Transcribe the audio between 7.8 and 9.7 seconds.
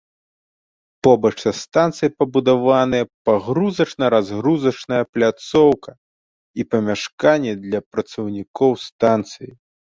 працаўнікоў станцыі.